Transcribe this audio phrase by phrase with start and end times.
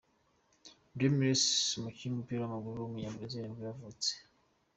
[0.99, 1.43] Ramires,
[1.77, 4.11] umukinnyi w’umupira w’amaguru w’umunyabrazil nibwo yavutse.